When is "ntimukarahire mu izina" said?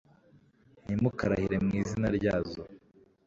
0.83-2.07